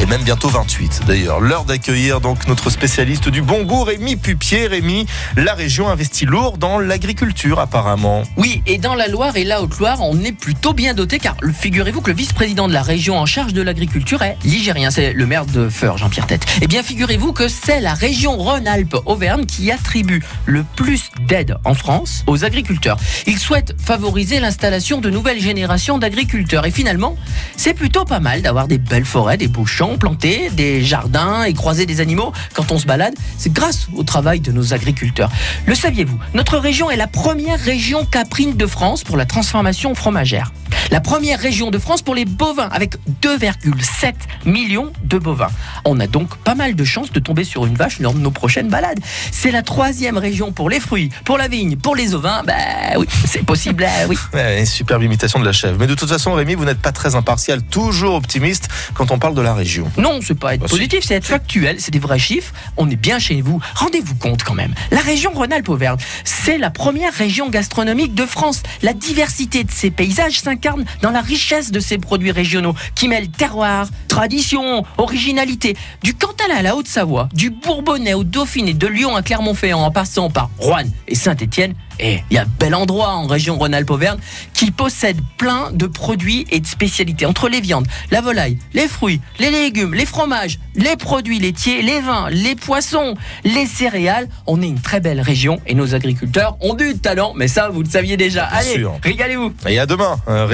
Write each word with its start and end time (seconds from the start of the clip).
et 0.00 0.06
même 0.06 0.22
bientôt 0.22 0.48
28 0.48 1.02
d'ailleurs. 1.06 1.40
L'heure 1.40 1.64
d'accueillir 1.64 2.20
donc 2.20 2.46
notre 2.48 2.70
spécialiste 2.70 3.28
du 3.28 3.42
bon 3.42 3.64
goût, 3.64 3.84
Rémi 3.84 4.16
Pupier. 4.16 4.66
Rémi, 4.66 5.06
la 5.36 5.54
région 5.54 5.88
investit 5.88 6.26
lourd 6.26 6.58
dans 6.58 6.78
l'agriculture 6.78 7.60
apparemment. 7.60 8.22
Oui, 8.36 8.62
et 8.66 8.78
dans 8.78 8.94
la 8.94 9.08
Loire 9.08 9.36
et 9.36 9.44
la 9.44 9.62
Haute-Loire, 9.62 9.98
on 10.00 10.18
est 10.22 10.32
plutôt 10.32 10.72
bien 10.72 10.94
doté 10.94 11.18
car 11.18 11.36
figurez-vous 11.52 12.00
que 12.00 12.10
le 12.10 12.16
vice-président 12.16 12.68
de 12.68 12.72
la 12.72 12.82
région 12.82 13.18
en 13.18 13.26
charge 13.26 13.52
de 13.52 13.62
l'agriculture 13.62 14.22
est 14.22 14.36
ligérien, 14.44 14.90
c'est 14.90 15.12
le 15.12 15.26
maire 15.26 15.44
de 15.44 15.68
Feur, 15.68 15.98
Jean-Pierre 15.98 16.26
Tête. 16.26 16.46
Eh 16.62 16.66
bien, 16.66 16.82
figurez-vous 16.82 17.32
que 17.32 17.48
c'est 17.48 17.80
la 17.80 17.94
région 17.94 18.36
Rhône-Alpes-Auvergne 18.36 19.46
qui 19.46 19.70
attribue 19.70 20.22
le 20.46 20.64
plus 20.76 21.10
d'aide 21.26 21.56
en 21.64 21.74
France 21.74 22.24
aux 22.26 22.44
agriculteurs. 22.44 22.96
Il 23.26 23.38
souhaite 23.38 23.74
favoriser 23.78 24.40
l'installation 24.40 25.00
de 25.00 25.10
nouvelles 25.10 25.40
générations 25.40 25.98
d'agriculteurs. 25.98 26.64
Et 26.64 26.70
finalement, 26.70 27.16
c'est 27.56 27.74
plutôt 27.74 28.04
pas 28.04 28.20
mal 28.20 28.42
d'avoir 28.42 28.66
des 28.66 28.78
belles 28.78 29.04
forêts, 29.04 29.36
des 29.36 29.48
beaux 29.48 29.66
champs 29.66 29.89
plantés, 29.96 30.50
des 30.50 30.82
jardins 30.82 31.44
et 31.44 31.54
croiser 31.54 31.86
des 31.86 32.00
animaux 32.00 32.32
quand 32.54 32.72
on 32.72 32.78
se 32.78 32.86
balade. 32.86 33.14
C'est 33.36 33.52
grâce 33.52 33.88
au 33.94 34.02
travail 34.02 34.40
de 34.40 34.52
nos 34.52 34.74
agriculteurs. 34.74 35.30
Le 35.66 35.74
saviez-vous? 35.74 36.18
Notre 36.34 36.58
région 36.58 36.90
est 36.90 36.96
la 36.96 37.06
première 37.06 37.58
région 37.58 38.04
caprine 38.04 38.56
de 38.56 38.66
France 38.66 39.04
pour 39.04 39.16
la 39.16 39.26
transformation 39.26 39.94
fromagère 39.94 40.52
la 40.90 41.00
première 41.00 41.38
région 41.38 41.70
de 41.70 41.78
France 41.78 42.02
pour 42.02 42.14
les 42.14 42.24
bovins, 42.24 42.68
avec 42.72 42.96
2,7 43.22 44.12
millions 44.44 44.92
de 45.04 45.18
bovins. 45.18 45.50
On 45.84 45.98
a 46.00 46.06
donc 46.06 46.36
pas 46.38 46.54
mal 46.54 46.74
de 46.74 46.84
chances 46.84 47.12
de 47.12 47.20
tomber 47.20 47.44
sur 47.44 47.66
une 47.66 47.74
vache 47.74 48.00
lors 48.00 48.12
de 48.14 48.18
nos 48.18 48.30
prochaines 48.30 48.68
balades. 48.68 49.00
C'est 49.30 49.50
la 49.50 49.62
troisième 49.62 50.18
région 50.18 50.52
pour 50.52 50.68
les 50.70 50.80
fruits, 50.80 51.10
pour 51.24 51.38
la 51.38 51.48
vigne, 51.48 51.76
pour 51.76 51.94
les 51.96 52.14
ovins. 52.14 52.42
Ben 52.44 52.56
oui, 52.98 53.06
c'est 53.26 53.44
possible, 53.44 53.84
hein, 53.84 54.06
oui. 54.08 54.16
Ouais, 54.32 54.64
superbe 54.64 55.02
imitation 55.02 55.40
de 55.40 55.44
la 55.44 55.52
chèvre. 55.52 55.76
Mais 55.78 55.86
de 55.86 55.94
toute 55.94 56.08
façon, 56.08 56.32
Rémi, 56.34 56.54
vous 56.54 56.64
n'êtes 56.64 56.80
pas 56.80 56.92
très 56.92 57.14
impartial, 57.14 57.62
toujours 57.62 58.14
optimiste 58.14 58.68
quand 58.94 59.10
on 59.10 59.18
parle 59.18 59.34
de 59.34 59.40
la 59.42 59.54
région. 59.54 59.90
Non, 59.96 60.20
c'est 60.22 60.38
pas 60.38 60.54
être 60.54 60.60
Bah, 60.62 60.66
positif, 60.68 61.04
c'est 61.04 61.14
être 61.14 61.26
factuel, 61.26 61.76
c'est 61.80 61.90
des 61.90 61.98
vrais 61.98 62.18
chiffres. 62.18 62.52
On 62.76 62.88
est 62.90 62.96
bien 62.96 63.18
chez 63.18 63.40
vous. 63.42 63.60
Rendez-vous 63.74 64.14
compte 64.14 64.42
quand 64.44 64.54
même. 64.54 64.74
La 64.90 65.00
région 65.00 65.32
Rhône-Alpes-Auvergne, 65.34 65.98
c'est 66.24 66.58
la 66.58 66.70
première 66.70 67.12
région 67.12 67.48
gastronomique 67.48 68.14
de 68.14 68.24
France. 68.26 68.62
La 68.82 68.92
diversité 68.92 69.64
de 69.64 69.70
ses 69.70 69.90
paysages 69.90 70.40
s'incarne 70.40 70.79
dans 71.02 71.10
la 71.10 71.20
richesse 71.20 71.70
de 71.70 71.80
ses 71.80 71.98
produits 71.98 72.32
régionaux 72.32 72.74
qui 72.94 73.08
mêlent 73.08 73.30
terroir, 73.30 73.88
tradition, 74.08 74.84
originalité. 74.98 75.76
Du 76.02 76.14
Cantal 76.14 76.50
à 76.52 76.62
la 76.62 76.76
Haute-Savoie, 76.76 77.28
du 77.32 77.50
Bourbonnais 77.50 78.14
au 78.14 78.24
Dauphiné, 78.24 78.74
de 78.74 78.86
Lyon 78.86 79.16
à 79.16 79.22
Clermont-Ferrand 79.22 79.84
en 79.84 79.90
passant 79.90 80.30
par 80.30 80.50
Rouen 80.58 80.84
et 81.08 81.14
Saint-Étienne. 81.14 81.74
Et 82.02 82.22
il 82.30 82.34
y 82.34 82.38
a 82.38 82.42
un 82.42 82.46
bel 82.58 82.74
endroit 82.74 83.10
en 83.10 83.26
région 83.26 83.58
Rhône-Alpes-Auvergne 83.58 84.18
qui 84.54 84.70
possède 84.70 85.18
plein 85.36 85.70
de 85.72 85.86
produits 85.86 86.46
et 86.50 86.60
de 86.60 86.66
spécialités. 86.66 87.26
Entre 87.26 87.48
les 87.48 87.60
viandes, 87.60 87.86
la 88.10 88.22
volaille, 88.22 88.58
les 88.72 88.88
fruits, 88.88 89.20
les 89.38 89.50
légumes, 89.50 89.92
les 89.92 90.06
fromages, 90.06 90.58
les 90.74 90.96
produits 90.96 91.38
laitiers, 91.38 91.82
les 91.82 92.00
vins, 92.00 92.30
les 92.30 92.54
poissons, 92.54 93.16
les 93.44 93.66
céréales, 93.66 94.28
on 94.46 94.62
est 94.62 94.66
une 94.66 94.80
très 94.80 95.00
belle 95.00 95.20
région 95.20 95.60
et 95.66 95.74
nos 95.74 95.94
agriculteurs 95.94 96.56
ont 96.60 96.74
du 96.74 96.96
talent. 96.96 97.34
Mais 97.36 97.48
ça, 97.48 97.68
vous 97.68 97.82
le 97.82 97.88
saviez 97.88 98.16
déjà. 98.16 98.44
Allez, 98.44 98.82
régalez-vous. 99.02 99.52
Et 99.68 99.78
à 99.78 99.84
demain, 99.84 100.18
euh, 100.28 100.46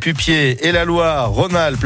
Pupier 0.00 0.66
et 0.66 0.72
la 0.72 0.84
Loire, 0.84 1.30
Rhône-Alpes. 1.30 1.84